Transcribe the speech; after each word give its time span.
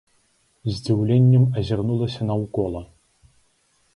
З 0.69 0.73
здзіўленнем 0.77 1.43
азірнулася 1.61 2.21
наўкола. 2.31 2.81